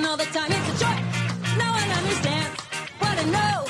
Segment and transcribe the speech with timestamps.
[0.00, 0.50] all the time.
[0.50, 0.78] It's a
[1.92, 2.58] understands
[2.98, 3.66] what I know.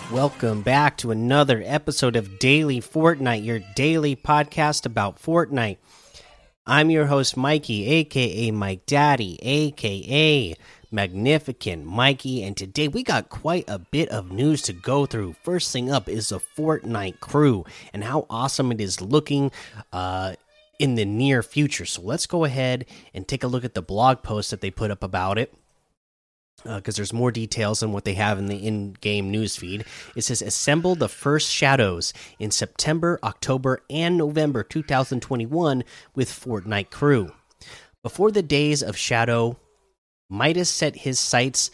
[0.09, 5.77] they Welcome back to another episode of Daily Fortnite, your daily podcast about Fortnite.
[6.67, 10.55] I'm your host, Mikey, aka Mike Daddy, aka
[10.91, 15.35] Magnificent Mikey, and today we got quite a bit of news to go through.
[15.41, 19.51] First thing up is the Fortnite crew and how awesome it is looking
[19.93, 20.33] uh,
[20.79, 21.85] in the near future.
[21.85, 24.91] So let's go ahead and take a look at the blog post that they put
[24.91, 25.53] up about it
[26.63, 29.85] because there's more details than what they have in the in-game news feed.
[30.15, 37.31] It says assemble the first shadows in September, October, and November 2021 with Fortnite crew.
[38.03, 39.57] Before the days of Shadow,
[40.31, 41.71] Midas set his sights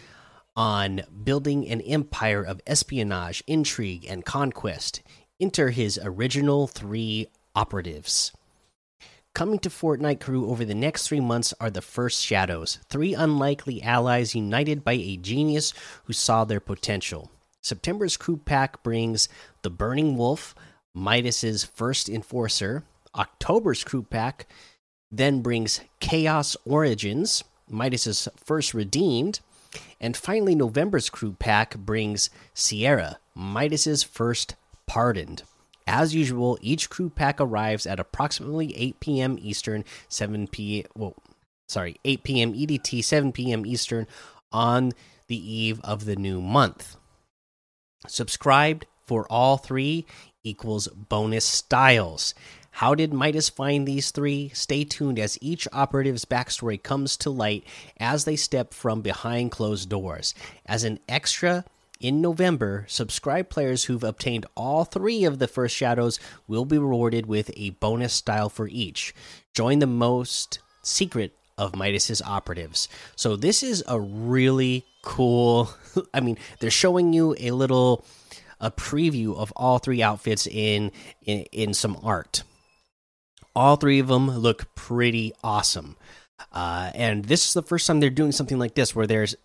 [0.56, 5.04] on building an empire of espionage, intrigue, and conquest.
[5.40, 8.32] Enter his original three operatives.
[9.36, 13.84] Coming to Fortnite crew over the next three months are the First Shadows, three unlikely
[13.84, 15.72] allies united by a genius
[16.06, 17.30] who saw their potential.
[17.62, 19.30] September's crew pack brings
[19.62, 20.56] the Burning Wolf,
[20.96, 22.84] Midas's first enforcer.
[23.14, 24.48] October's crew pack
[25.12, 29.40] then brings Chaos Origins, Midas's first redeemed.
[30.00, 35.44] And finally, November's crew pack brings Sierra, Midas's first pardoned.
[35.86, 39.38] As usual, each crew pack arrives at approximately 8 p.m.
[39.42, 40.86] Eastern, 7 p.
[40.96, 41.16] Well,
[41.68, 42.54] sorry, 8 p.m.
[42.54, 43.66] EDT, 7 p.m.
[43.66, 44.08] Eastern
[44.52, 44.92] on
[45.28, 46.98] the eve of the new month.
[48.08, 50.06] Subscribed for all three
[50.44, 52.34] equals bonus styles.
[52.78, 54.52] How did Midas find these three?
[54.54, 57.64] Stay tuned as each operative's backstory comes to light
[58.00, 60.36] as they step from behind closed doors.
[60.64, 61.66] As an extra,
[62.00, 67.26] in November, subscribe players who've obtained all three of the first shadows will be rewarded
[67.26, 69.12] with a bonus style for each.
[69.56, 72.90] Join the most secret of Midas's operatives.
[73.16, 75.72] So this is a really cool.
[76.14, 78.06] I mean, they're showing you a little
[78.62, 80.92] a preview of all three outfits in
[81.26, 82.44] in, in some art.
[83.58, 85.98] All three of them look pretty awesome.
[86.52, 89.36] Uh, and this is the first time they're doing something like this where there's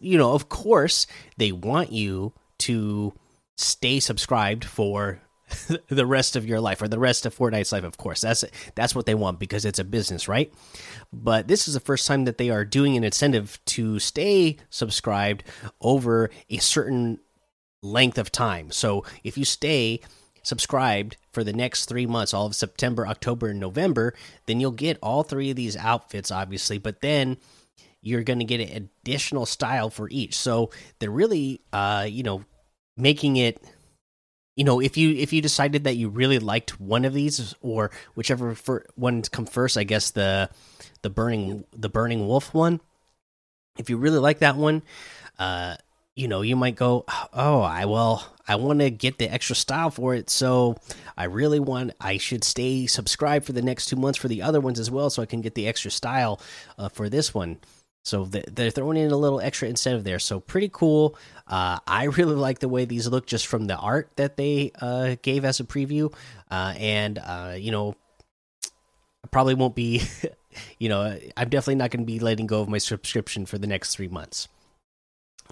[0.00, 3.14] you know, of course, they want you to
[3.56, 5.20] stay subscribed for
[5.88, 7.82] the rest of your life or the rest of Fortnite's life.
[7.82, 8.44] Of course, that's
[8.76, 10.52] that's what they want because it's a business, right?
[11.12, 15.42] But this is the first time that they are doing an incentive to stay subscribed
[15.80, 17.18] over a certain
[17.82, 18.70] length of time.
[18.70, 20.00] So if you stay
[20.46, 24.14] subscribed for the next three months, all of September, October, and November,
[24.46, 26.78] then you'll get all three of these outfits, obviously.
[26.78, 27.36] But then
[28.00, 30.38] you're going to get an additional style for each.
[30.38, 30.70] So
[31.00, 32.44] they're really, uh, you know,
[32.96, 33.60] making it.
[34.54, 37.90] You know, if you if you decided that you really liked one of these or
[38.14, 40.48] whichever for, one come first, I guess the
[41.02, 42.80] the burning the burning wolf one.
[43.76, 44.82] If you really like that one,
[45.38, 45.76] uh,
[46.16, 47.04] you know, you might go,
[47.34, 50.76] oh, I well, I want to get the extra style for it, so
[51.16, 54.60] I really want, I should stay subscribed for the next two months for the other
[54.60, 56.40] ones as well, so I can get the extra style
[56.78, 57.58] uh, for this one.
[58.02, 60.20] So they're throwing in a little extra incentive there.
[60.20, 61.18] So pretty cool.
[61.46, 65.16] Uh, I really like the way these look just from the art that they uh,
[65.22, 66.14] gave as a preview.
[66.48, 67.96] Uh, and, uh, you know,
[68.64, 70.02] I probably won't be,
[70.78, 73.66] you know, I'm definitely not going to be letting go of my subscription for the
[73.66, 74.46] next three months.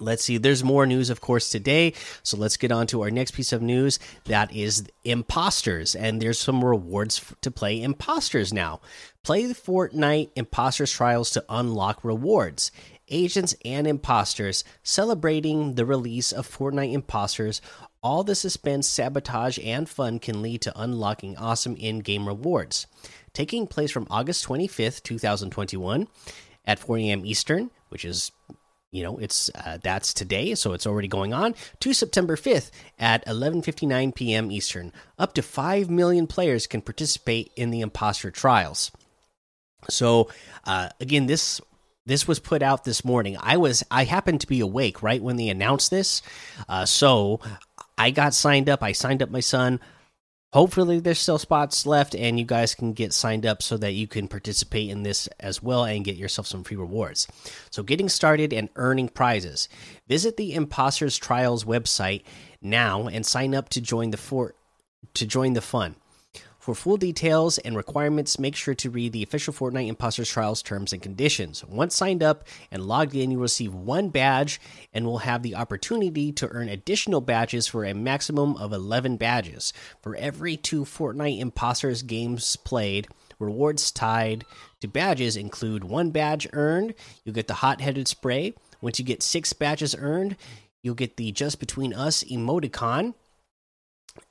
[0.01, 0.39] Let's see.
[0.39, 1.95] There's more news, of course, today.
[2.23, 3.99] So let's get on to our next piece of news.
[4.25, 8.81] That is imposters, and there's some rewards to play imposters now.
[9.23, 12.71] Play the Fortnite Imposters Trials to unlock rewards.
[13.09, 17.61] Agents and imposters celebrating the release of Fortnite Imposters.
[18.03, 22.87] All the suspense, sabotage, and fun can lead to unlocking awesome in game rewards.
[23.33, 26.07] Taking place from August 25th, 2021,
[26.67, 27.27] at 4 a.m.
[27.27, 28.31] Eastern, which is
[28.95, 33.27] you know it's uh, that's today so it's already going on to september 5th at
[33.27, 34.51] 11:59 p.m.
[34.51, 34.93] eastern.
[35.19, 38.93] Up to 5 million players can participate in the imposter trials.
[39.91, 40.31] So
[40.65, 41.61] uh, again this
[42.07, 43.37] this was put out this morning.
[43.41, 46.23] I was i happened to be awake right when they announced this.
[46.69, 47.41] Uh, so
[47.99, 48.83] i got signed up.
[48.83, 49.81] I signed up my son
[50.55, 54.07] hopefully there's still spots left and you guys can get signed up so that you
[54.07, 57.27] can participate in this as well and get yourself some free rewards.
[57.71, 59.69] So getting started and earning prizes.
[60.07, 62.23] Visit the imposters trials website
[62.63, 64.55] now and sign up to join the for
[65.15, 65.97] to join the fun
[66.65, 70.95] For full details and requirements, make sure to read the official Fortnite Imposters Trials terms
[70.95, 71.63] and conditions.
[71.63, 74.59] Once signed up and logged in, you will receive one badge
[74.95, 79.75] and will have the opportunity to earn additional badges for a maximum of 11 badges.
[80.01, 83.09] For every two Fortnite Imposters games played,
[83.39, 84.47] rewards tied
[84.81, 86.95] to badges include one badge earned,
[87.25, 88.55] you'll get the hot headed spray.
[88.81, 90.35] Once you get six badges earned,
[90.83, 93.13] you'll get the Just Between Us emoticon.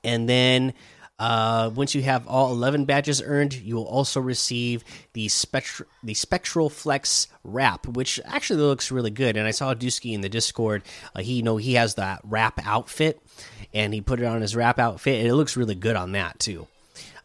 [0.04, 0.74] And then
[1.20, 4.84] uh, once you have all 11 badges earned, you will also receive
[5.14, 5.30] the
[6.04, 9.38] the Spectral Flex wrap, which actually looks really good.
[9.38, 10.84] And I saw Dusky in the Discord.
[11.16, 13.22] Uh, he you know he has that wrap outfit,
[13.74, 16.40] and he put it on his wrap outfit, and it looks really good on that
[16.40, 16.68] too.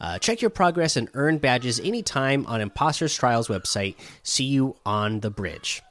[0.01, 3.97] Uh, check your progress and earn badges anytime on Imposters Trials website.
[4.23, 5.83] See you on the bridge.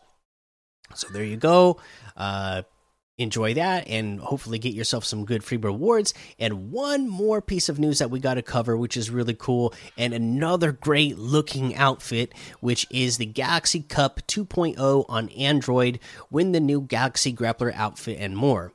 [0.96, 1.80] So there you go.
[2.16, 2.62] Uh,
[3.18, 6.14] enjoy that and hopefully get yourself some good free rewards.
[6.40, 9.74] And one more piece of news that we got to cover, which is really cool,
[9.98, 16.00] and another great looking outfit, which is the Galaxy Cup 2.0 on Android.
[16.30, 18.72] Win the new Galaxy Grappler outfit and more.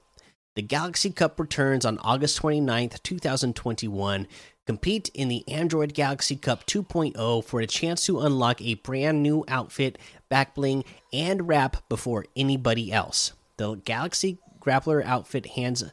[0.54, 4.26] The Galaxy Cup returns on August 29th, 2021.
[4.66, 9.44] Compete in the Android Galaxy Cup 2.0 for a chance to unlock a brand new
[9.48, 9.98] outfit,
[10.30, 13.32] backbling, and wrap before anybody else.
[13.56, 15.84] The Galaxy Grappler outfit hands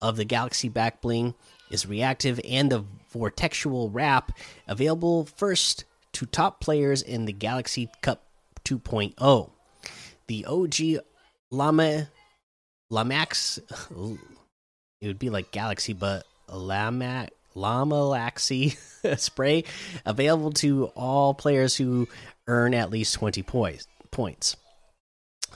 [0.00, 1.34] of the Galaxy back bling
[1.70, 4.32] is reactive, and the Vortexual wrap
[4.66, 8.24] available first to top players in the Galaxy Cup
[8.64, 9.50] 2.0.
[10.26, 11.04] The OG
[11.50, 12.08] Lama
[12.92, 13.58] Lamax,
[15.00, 18.76] it would be like Galaxy, but Lamac Llamalaxy
[19.18, 19.64] spray
[20.06, 22.08] available to all players who
[22.46, 24.56] earn at least 20 points.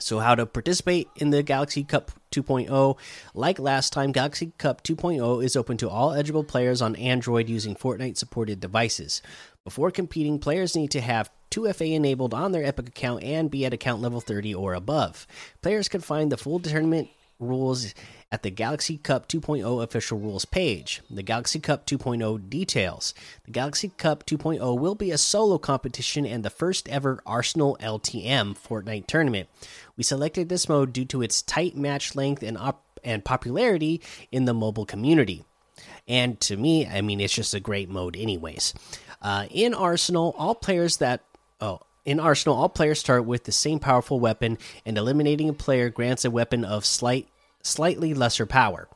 [0.02, 2.98] So, how to participate in the Galaxy Cup 2.0?
[3.34, 7.76] Like last time, Galaxy Cup 2.0 is open to all eligible players on Android using
[7.76, 9.22] Fortnite supported devices.
[9.64, 13.72] Before competing, players need to have 2FA enabled on their Epic account and be at
[13.72, 15.26] account level 30 or above.
[15.62, 17.08] Players can find the full tournament
[17.42, 17.94] rules
[18.30, 21.02] at the Galaxy Cup 2.0 official rules page.
[21.10, 23.12] The Galaxy Cup 2.0 details.
[23.44, 28.56] The Galaxy Cup 2.0 will be a solo competition and the first ever Arsenal LTM
[28.56, 29.48] Fortnite tournament.
[29.96, 32.58] We selected this mode due to its tight match length and
[33.04, 34.00] and popularity
[34.30, 35.44] in the mobile community.
[36.06, 38.74] And to me, I mean, it's just a great mode, anyways.
[39.20, 41.22] Uh, in Arsenal, all players that
[41.60, 45.90] oh, in Arsenal, all players start with the same powerful weapon, and eliminating a player
[45.90, 47.28] grants a weapon of slight
[47.62, 48.88] slightly lesser power.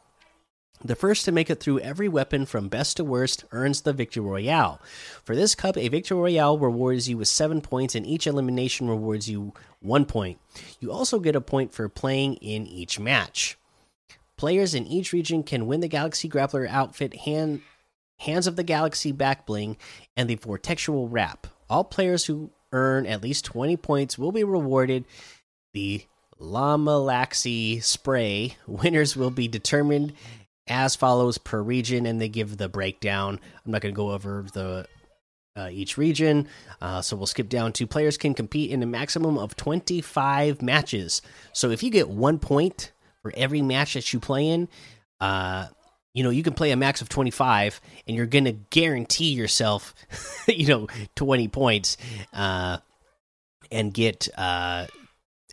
[0.84, 4.22] The first to make it through every weapon from best to worst earns the Victory
[4.22, 4.80] Royale.
[5.24, 9.30] For this cup, a Victory Royale rewards you with 7 points, and each elimination rewards
[9.30, 10.38] you 1 point.
[10.80, 13.56] You also get a point for playing in each match.
[14.36, 17.62] Players in each region can win the Galaxy Grappler outfit, hand,
[18.18, 19.76] Hands of the Galaxy back bling,
[20.16, 21.46] and the Vortexual wrap.
[21.68, 25.04] All players who earn at least 20 points will be rewarded
[25.72, 26.04] the
[26.40, 28.56] Llamalaxy spray.
[28.66, 30.12] Winners will be determined
[30.68, 33.40] as follows per region, and they give the breakdown.
[33.64, 34.86] I'm not going to go over the
[35.54, 36.48] uh, each region,
[36.82, 41.22] uh, so we'll skip down to players can compete in a maximum of 25 matches.
[41.52, 42.92] So if you get one point
[43.22, 44.68] for every match that you play in,
[45.20, 45.68] uh,
[46.16, 47.78] you know you can play a max of 25,
[48.08, 49.94] and you're to guarantee yourself,
[50.48, 51.98] you know, 20 points,
[52.32, 52.78] uh,
[53.70, 54.86] and get uh,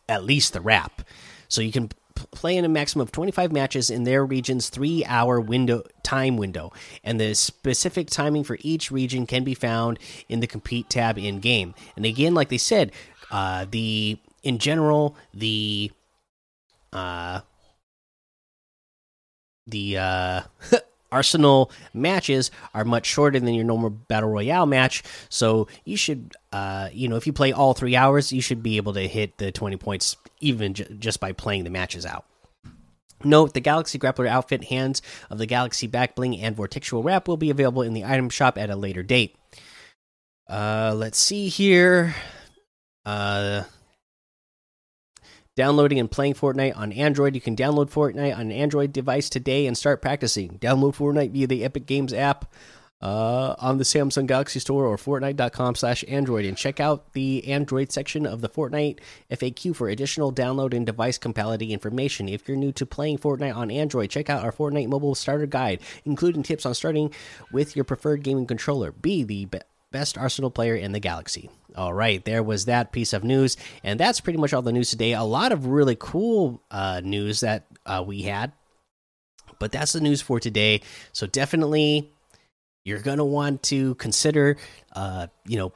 [0.07, 1.01] at least the wrap.
[1.49, 5.41] So you can play in a maximum of 25 matches in their region's three hour
[5.41, 6.71] window time window
[7.03, 11.39] and the specific timing for each region can be found in the compete tab in
[11.39, 12.91] game and again like they said
[13.31, 15.91] uh the in general the
[16.93, 17.41] uh
[19.67, 20.41] the uh
[21.11, 26.89] Arsenal matches are much shorter than your normal battle royale match, so you should, uh,
[26.91, 29.51] you know, if you play all three hours, you should be able to hit the
[29.51, 32.25] twenty points even just by playing the matches out.
[33.23, 37.37] Note the Galaxy Grappler outfit, Hands of the Galaxy Back Bling, and Vortexual Wrap will
[37.37, 39.35] be available in the item shop at a later date.
[40.49, 42.15] Uh, let's see here.
[43.05, 43.63] Uh,
[45.55, 47.35] Downloading and playing Fortnite on Android.
[47.35, 50.57] You can download Fortnite on an Android device today and start practicing.
[50.57, 52.51] Download Fortnite via the Epic Games app
[53.03, 58.41] uh, on the Samsung Galaxy Store or Fortnite.com/android, and check out the Android section of
[58.41, 62.27] the Fortnite FAQ for additional download and device compatibility information.
[62.27, 65.81] If you're new to playing Fortnite on Android, check out our Fortnite mobile starter guide,
[66.03, 67.13] including tips on starting
[67.51, 68.91] with your preferred gaming controller.
[68.91, 69.49] Be the
[69.91, 71.51] best Arsenal player in the galaxy.
[71.75, 74.89] All right, there was that piece of news, and that's pretty much all the news
[74.89, 75.13] today.
[75.13, 78.51] A lot of really cool uh, news that uh, we had,
[79.59, 80.81] but that's the news for today.
[81.13, 82.11] So definitely
[82.85, 84.57] you're gonna want to consider,
[84.95, 85.71] uh, you know,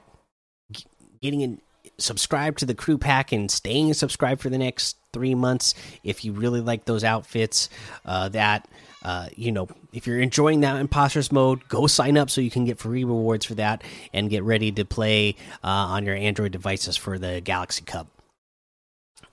[1.21, 1.61] getting in
[1.97, 5.73] subscribe to the crew pack and staying subscribed for the next three months
[6.03, 7.69] if you really like those outfits.
[8.05, 8.67] Uh, that
[9.03, 12.65] uh, you know, if you're enjoying that imposters mode, go sign up so you can
[12.65, 16.95] get free rewards for that and get ready to play uh, on your Android devices
[16.95, 18.07] for the Galaxy Cup.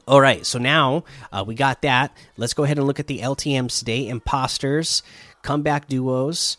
[0.09, 2.17] All right, so now uh, we got that.
[2.39, 5.03] Let's go ahead and look at the LTMs today: imposters,
[5.43, 6.57] comeback duos,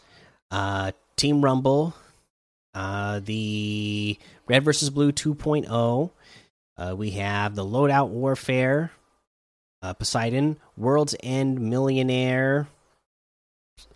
[0.51, 1.95] uh, Team Rumble,
[2.75, 6.11] uh, the Red versus Blue 2.0.
[6.77, 8.91] Uh, we have the Loadout Warfare,
[9.81, 12.67] uh, Poseidon, World's End Millionaire,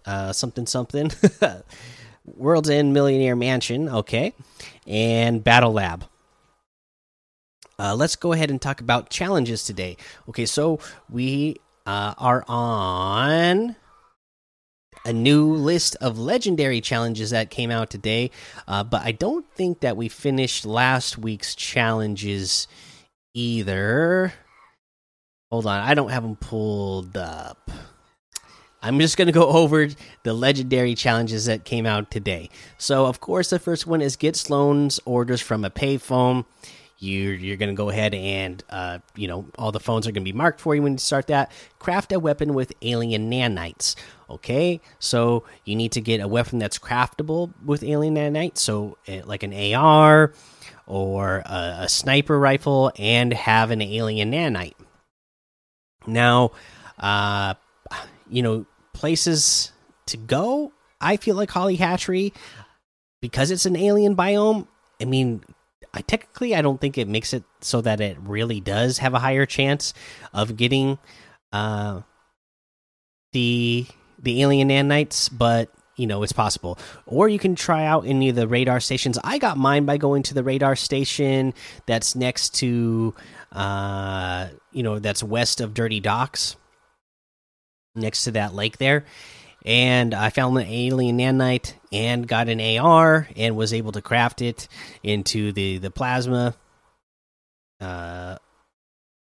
[0.05, 1.11] uh, something something,
[2.25, 3.89] World's End Millionaire Mansion.
[3.89, 4.33] Okay,
[4.87, 6.05] and Battle Lab.
[7.79, 9.95] Uh, let's go ahead and talk about challenges today.
[10.27, 10.79] Okay, so
[11.09, 13.77] we uh, are on
[15.05, 18.31] a new list of legendary challenges that came out today,
[18.67, 22.67] uh, but I don't think that we finished last week's challenges
[23.33, 24.33] either.
[25.49, 27.71] Hold on, I don't have them pulled up.
[28.81, 29.87] I'm just going to go over
[30.23, 32.49] the legendary challenges that came out today.
[32.77, 36.45] So, of course, the first one is get Slone's orders from a payphone.
[37.01, 40.25] You're, you're going to go ahead and, uh, you know, all the phones are going
[40.25, 41.49] to be marked for you when you start that.
[41.79, 43.95] Craft a weapon with alien nanites.
[44.29, 48.57] Okay, so you need to get a weapon that's craftable with alien nanites.
[48.57, 50.33] So, uh, like an AR
[50.85, 54.73] or a, a sniper rifle, and have an alien nanite.
[56.07, 56.51] Now,
[56.97, 57.53] uh,
[58.29, 59.71] you know, places
[60.07, 60.71] to go.
[61.01, 62.33] I feel like Holly Hatchery
[63.21, 64.67] because it's an alien biome.
[65.01, 65.43] I mean,
[65.93, 69.19] I technically I don't think it makes it so that it really does have a
[69.19, 69.93] higher chance
[70.33, 70.97] of getting
[71.51, 72.01] uh
[73.31, 73.87] the
[74.21, 76.77] the alien nanites, but you know it's possible.
[77.05, 79.17] Or you can try out any of the radar stations.
[79.23, 81.53] I got mine by going to the radar station
[81.85, 83.15] that's next to
[83.51, 86.55] uh you know that's west of Dirty Docks
[87.95, 89.05] next to that lake there
[89.65, 94.41] and I found an alien nanite and got an AR and was able to craft
[94.41, 94.67] it
[95.03, 96.55] into the the plasma
[97.81, 98.37] uh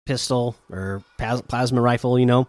[0.05, 2.47] pistol or plasma rifle, you know.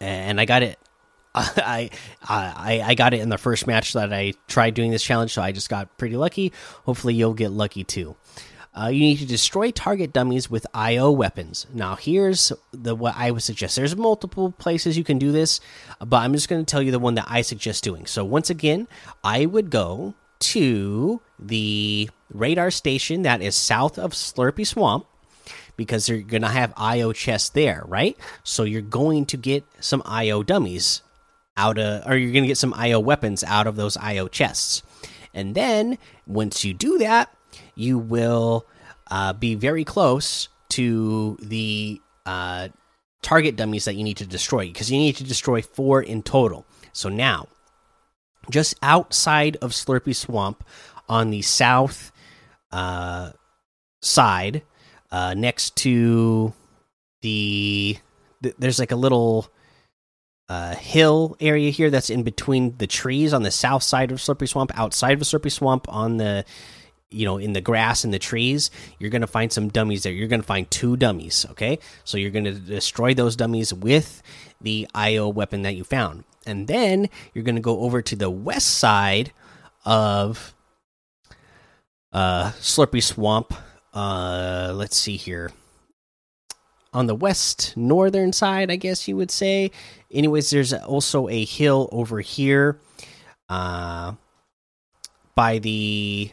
[0.00, 0.78] And I got it
[1.34, 1.90] I
[2.22, 5.42] I I got it in the first match that I tried doing this challenge, so
[5.42, 6.52] I just got pretty lucky.
[6.84, 8.16] Hopefully you'll get lucky too.
[8.74, 11.66] Uh, you need to destroy target dummies with IO weapons.
[11.74, 13.76] Now, here's the what I would suggest.
[13.76, 15.60] There's multiple places you can do this,
[16.00, 18.06] but I'm just going to tell you the one that I suggest doing.
[18.06, 18.88] So, once again,
[19.22, 25.06] I would go to the radar station that is south of Slurpy Swamp
[25.76, 28.16] because they're going to have IO chests there, right?
[28.42, 31.02] So, you're going to get some IO dummies
[31.58, 34.82] out of, or you're going to get some IO weapons out of those IO chests.
[35.34, 37.34] And then, once you do that,
[37.74, 38.66] you will
[39.10, 42.68] uh, be very close to the uh,
[43.20, 46.66] target dummies that you need to destroy because you need to destroy four in total.
[46.92, 47.48] So now,
[48.50, 50.64] just outside of Slurpy Swamp
[51.08, 52.12] on the south
[52.70, 53.32] uh,
[54.00, 54.62] side,
[55.10, 56.52] uh, next to
[57.20, 57.98] the,
[58.42, 59.52] th there's like a little
[60.48, 64.48] uh, hill area here that's in between the trees on the south side of Slurpy
[64.48, 66.44] Swamp, outside of Slurpy Swamp on the
[67.12, 70.12] you know in the grass and the trees you're going to find some dummies there.
[70.12, 71.78] You're going to find two dummies okay?
[72.04, 74.22] So you're going to destroy those dummies with
[74.60, 76.24] the io weapon that you found.
[76.46, 79.32] And then you're going to go over to the west side
[79.84, 80.54] of
[82.12, 83.54] uh slurpy swamp
[83.94, 85.50] uh let's see here.
[86.92, 89.70] On the west northern side i guess you would say.
[90.10, 92.78] Anyways there's also a hill over here
[93.48, 94.12] uh
[95.34, 96.30] by the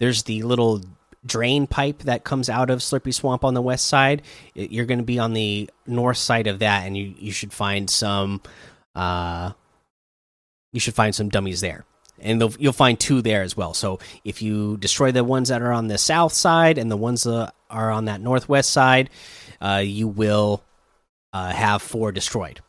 [0.00, 0.82] there's the little
[1.24, 4.22] drain pipe that comes out of Slurpy Swamp on the west side.
[4.54, 7.88] You're going to be on the north side of that, and you you should find
[7.88, 8.40] some
[8.96, 9.52] uh
[10.72, 11.84] you should find some dummies there.
[12.22, 13.72] And you'll find two there as well.
[13.72, 17.22] So if you destroy the ones that are on the south side and the ones
[17.22, 19.08] that are on that northwest side,
[19.60, 20.62] uh, you will
[21.32, 22.60] uh, have four destroyed.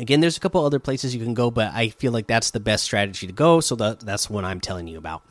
[0.00, 2.60] Again, there's a couple other places you can go, but I feel like that's the
[2.60, 3.60] best strategy to go.
[3.60, 5.22] So that, that's what I'm telling you about.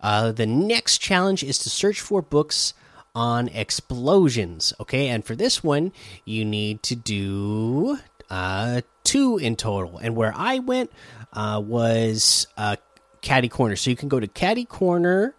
[0.00, 2.74] Uh, the next challenge is to search for books
[3.14, 4.72] on explosions.
[4.80, 5.92] Okay, and for this one,
[6.24, 7.98] you need to do
[8.30, 9.98] uh, two in total.
[9.98, 10.90] And where I went
[11.32, 12.76] uh, was uh,
[13.22, 13.76] Catty Corner.
[13.76, 15.34] So you can go to Catty Corner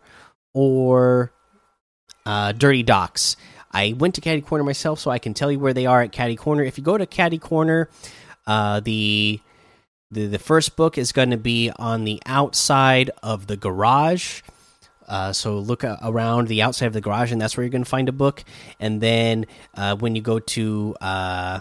[0.53, 1.31] or
[2.25, 3.37] uh, Dirty Docks.
[3.71, 6.11] I went to Catty Corner myself, so I can tell you where they are at
[6.11, 6.63] Catty Corner.
[6.63, 7.89] If you go to Catty Corner,
[8.45, 9.39] uh, the
[10.11, 14.41] the the first book is going to be on the outside of the garage.
[15.07, 17.89] Uh, so look around the outside of the garage, and that's where you're going to
[17.89, 18.43] find a book.
[18.79, 21.59] And then uh, when you go to uh,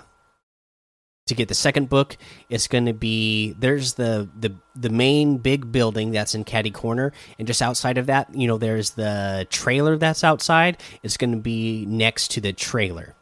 [1.27, 2.17] to get the second book,
[2.49, 7.13] it's going to be there's the the the main big building that's in Catty Corner,
[7.39, 10.77] and just outside of that, you know, there's the trailer that's outside.
[11.03, 13.15] It's going to be next to the trailer,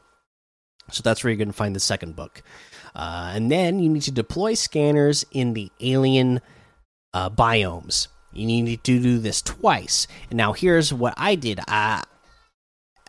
[0.91, 2.43] so that's where you're going to find the second book.
[2.95, 6.41] Uh, and then you need to deploy scanners in the alien
[7.15, 8.09] uh, biomes.
[8.33, 10.07] You need to do this twice.
[10.31, 12.03] And now here's what I did uh,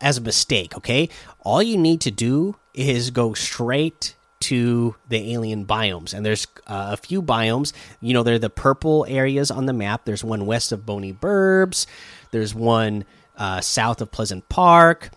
[0.00, 0.76] as a mistake.
[0.76, 1.08] Okay,
[1.40, 6.88] all you need to do is go straight to the alien biomes and there's uh,
[6.92, 10.72] a few biomes you know they're the purple areas on the map there's one west
[10.72, 11.84] of boney burbs
[12.30, 13.04] there's one
[13.36, 15.10] uh, south of pleasant park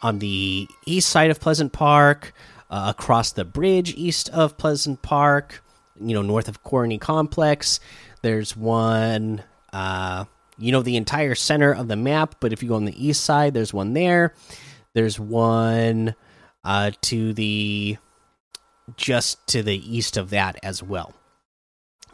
[0.00, 2.32] on the east side of pleasant park
[2.70, 5.62] uh, across the bridge east of pleasant park
[6.00, 7.80] you know north of corny complex
[8.22, 10.24] there's one uh,
[10.58, 13.24] you know the entire center of the map but if you go on the east
[13.24, 14.34] side there's one there
[14.94, 16.14] there's one
[16.64, 17.96] uh, to the
[18.96, 21.14] just to the east of that as well.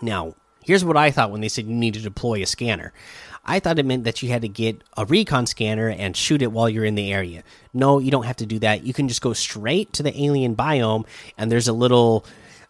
[0.01, 0.35] Now,
[0.67, 2.93] here's what I thought when they said you need to deploy a scanner.
[3.45, 6.51] I thought it meant that you had to get a recon scanner and shoot it
[6.51, 7.45] while you're in the area.
[7.73, 8.83] No, you don't have to do that.
[8.85, 11.07] You can just go straight to the alien biome,
[11.39, 12.27] and there's a little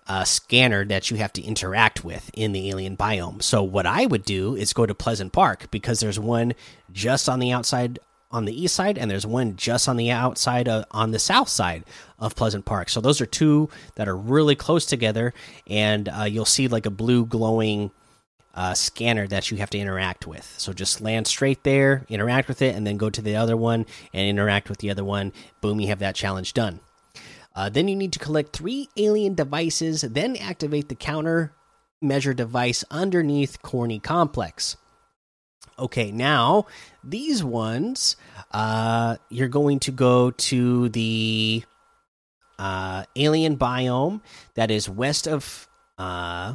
[0.06, 3.42] uh, scanner that you have to interact with in the alien biome.
[3.42, 6.54] So, what I would do is go to Pleasant Park because there's one
[6.92, 7.98] just on the outside
[8.30, 11.48] on the east side, and there's one just on the outside of, on the south
[11.48, 11.84] side
[12.18, 12.88] of Pleasant Park.
[12.88, 15.32] So those are two that are really close together,
[15.68, 17.90] and uh, you'll see like a blue glowing
[18.54, 20.54] uh, scanner that you have to interact with.
[20.58, 23.86] So just land straight there, interact with it, and then go to the other one
[24.12, 25.32] and interact with the other one.
[25.60, 26.80] Boom, you have that challenge done.
[27.54, 31.52] Uh, then you need to collect three alien devices, then activate the counter
[32.02, 34.76] measure device underneath Corny Complex.
[35.78, 36.66] Okay, now
[37.04, 38.16] these ones,
[38.52, 41.64] uh, you're going to go to the
[42.58, 44.20] uh, alien biome
[44.54, 46.54] that is west of uh,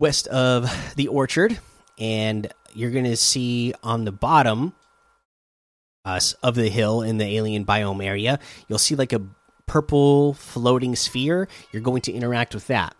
[0.00, 1.58] west of the orchard,
[1.98, 4.74] and you're going to see on the bottom
[6.04, 9.22] uh, of the hill in the alien biome area, you'll see like a
[9.66, 11.48] purple floating sphere.
[11.70, 12.94] You're going to interact with that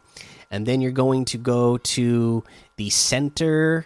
[0.51, 2.45] and then you're going to go to
[2.79, 3.85] the center,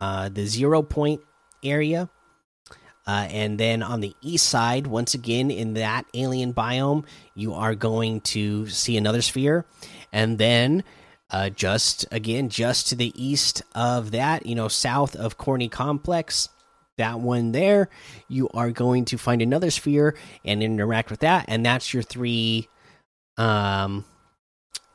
[0.00, 1.20] uh, the zero point
[1.62, 2.10] area.
[3.06, 7.74] Uh, and then on the east side, once again in that alien biome, you are
[7.74, 9.64] going to see another sphere.
[10.12, 10.84] And then
[11.30, 16.48] uh, just again, just to the east of that, you know, south of Corny Complex,
[16.98, 17.88] that one there,
[18.28, 21.46] you are going to find another sphere and interact with that.
[21.48, 22.68] And that's your three
[23.36, 24.04] um,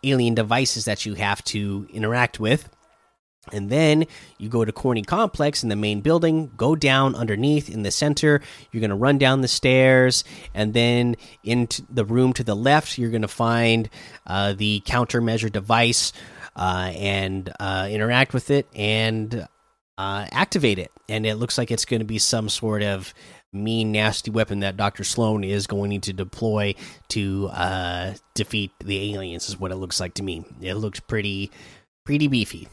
[0.03, 2.69] alien devices that you have to interact with.
[3.51, 4.05] And then
[4.37, 8.41] you go to Corny Complex in the main building, go down underneath in the center.
[8.71, 12.97] You're going to run down the stairs, and then into the room to the left,
[12.97, 13.89] you're going to find
[14.25, 16.13] uh, the countermeasure device
[16.55, 19.47] uh, and uh, interact with it and
[19.97, 20.91] uh, activate it.
[21.07, 23.13] And it looks like it's going to be some sort of
[23.55, 25.03] mean, nasty weapon that Dr.
[25.03, 26.75] Slone is going to deploy
[27.09, 30.45] to uh, defeat the aliens, is what it looks like to me.
[30.61, 31.51] It looks pretty,
[32.05, 32.67] pretty beefy.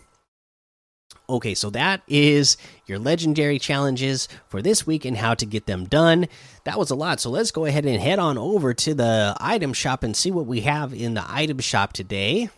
[1.29, 2.57] Okay, so that is
[2.87, 6.29] your legendary challenges for this week and how to get them done.
[6.65, 9.73] That was a lot, so let's go ahead and head on over to the item
[9.73, 12.51] shop and see what we have in the item shop today.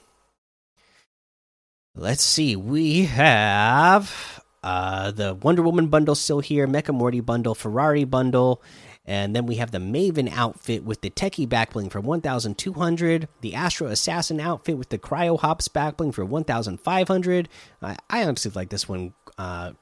[1.95, 8.05] Let's see, we have uh, the Wonder Woman bundle still here, Mecha Morty bundle, Ferrari
[8.05, 8.63] bundle,
[9.05, 13.89] and then we have the Maven outfit with the Techie backbling for 1,200, the Astro
[13.89, 17.49] Assassin outfit with the Cryo Hops backbling for 1,500.
[17.83, 19.73] I, I honestly like this one uh,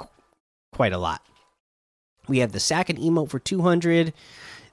[0.72, 1.22] quite a lot.
[2.26, 4.12] We have the Sakin emote for 200,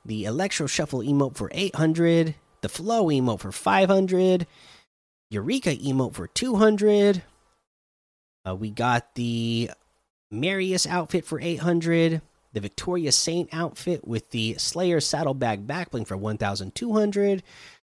[0.03, 4.47] the Electro Shuffle emote for 800, the Flow emote for 500,
[5.29, 7.21] Eureka emote for 200.
[8.47, 9.69] Uh, we got the
[10.31, 12.21] Marius outfit for 800,
[12.53, 17.41] the Victoria Saint outfit with the Slayer saddlebag backbling for 1200,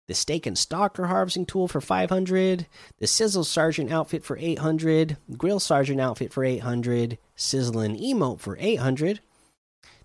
[0.08, 2.66] the Stake and Stalker harvesting tool for 500,
[2.98, 9.20] the Sizzle Sergeant outfit for 800, Grill Sergeant outfit for 800, Sizzling emote for 800,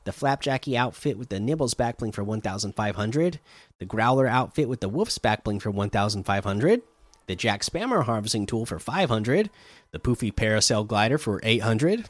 [0.04, 3.40] the Flapjackie outfit with the Nibbles backbling for 1500,
[3.80, 6.84] the Growler outfit with the Wolf's backbling for 1500,
[7.26, 9.50] the Jack Spammer harvesting tool for 500,
[9.92, 12.08] the Poofy Parasail glider for 800,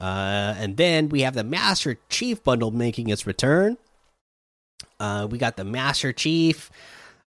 [0.00, 3.76] uh, and then we have the Master Chief bundle making its return.
[4.98, 6.70] Uh, we got the Master Chief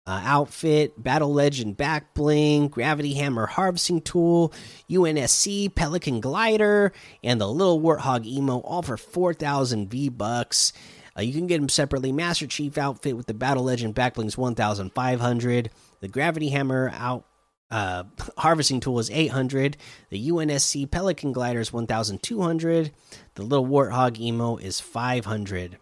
[0.07, 4.53] uh, outfit, Battle Legend back bling, Gravity Hammer harvesting tool,
[4.89, 10.73] UNSC Pelican glider, and the Little Warthog emo, all for 4,000 V bucks.
[11.17, 12.13] Uh, you can get them separately.
[12.13, 15.71] Master Chief outfit with the Battle Legend back blings 1,500.
[16.01, 17.25] The Gravity Hammer out
[17.71, 18.05] uh,
[18.39, 19.77] harvesting tool is 800.
[20.11, 22.93] The UNSC Pelican glider is 1,200.
[23.35, 25.79] The Little Warthog emo is 500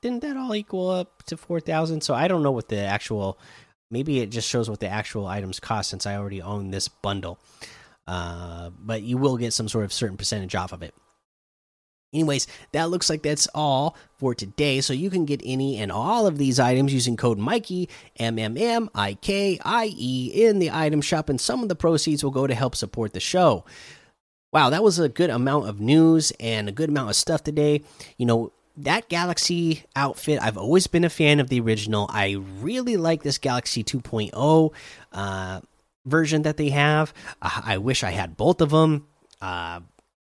[0.00, 3.38] didn't that all equal up to 4000 so i don't know what the actual
[3.90, 7.38] maybe it just shows what the actual items cost since i already own this bundle
[8.06, 10.94] uh, but you will get some sort of certain percentage off of it
[12.12, 16.26] anyways that looks like that's all for today so you can get any and all
[16.26, 19.52] of these items using code mikey m-m-m-i-k-i-e
[20.34, 23.20] in the item shop and some of the proceeds will go to help support the
[23.20, 23.64] show
[24.50, 27.82] Wow, that was a good amount of news and a good amount of stuff today.
[28.16, 32.08] You know, that Galaxy outfit, I've always been a fan of the original.
[32.10, 34.72] I really like this Galaxy 2.0
[35.12, 35.60] uh,
[36.06, 37.12] version that they have.
[37.42, 39.06] Uh, I wish I had both of them.
[39.42, 39.80] Uh,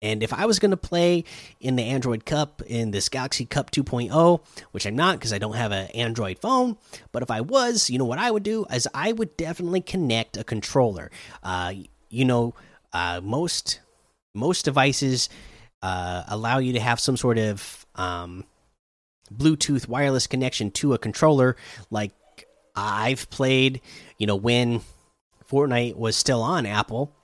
[0.02, 1.24] and if I was going to play
[1.60, 4.40] in the Android Cup in this Galaxy Cup 2.0,
[4.72, 6.78] which I'm not because I don't have an Android phone,
[7.12, 10.36] but if I was, you know what I would do is I would definitely connect
[10.36, 11.10] a controller.
[11.42, 11.74] Uh,
[12.08, 12.54] you know,
[12.92, 13.80] uh, most
[14.34, 15.28] most devices
[15.82, 18.44] uh, allow you to have some sort of um,
[19.34, 21.56] Bluetooth wireless connection to a controller.
[21.90, 22.12] Like
[22.74, 23.80] I've played,
[24.16, 24.80] you know, when
[25.50, 27.14] Fortnite was still on Apple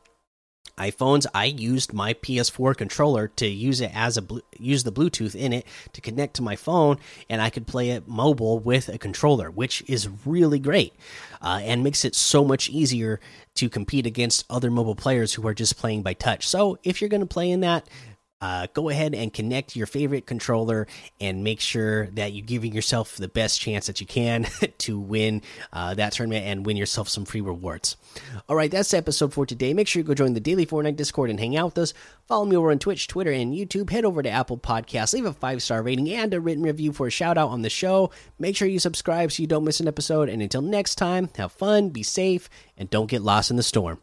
[0.79, 4.25] iPhones, I used my PS4 controller to use it as a
[4.59, 6.99] use the Bluetooth in it to connect to my phone,
[7.29, 10.95] and I could play it mobile with a controller, which is really great,
[11.41, 13.21] uh, and makes it so much easier
[13.55, 16.47] to compete against other mobile players who are just playing by touch.
[16.47, 17.89] So if you're going to play in that,
[18.41, 20.87] uh, go ahead and connect your favorite controller
[21.21, 24.47] and make sure that you're giving yourself the best chance that you can
[24.79, 27.97] to win uh, that tournament and win yourself some free rewards.
[28.49, 29.73] All right, that's the episode for today.
[29.73, 31.95] Make sure you go join the Daily Fortnite Discord and hang out with us.
[32.27, 33.91] Follow me over on Twitch, Twitter, and YouTube.
[33.91, 37.07] Head over to Apple Podcasts, leave a five star rating and a written review for
[37.07, 38.11] a shout out on the show.
[38.39, 40.29] Make sure you subscribe so you don't miss an episode.
[40.29, 43.99] And until next time, have fun, be safe, and don't get lost in the storm.